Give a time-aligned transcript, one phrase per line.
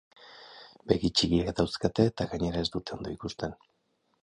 [0.91, 3.57] Begi txikiak dauzkate eta gainera ez dute ondo ikusten.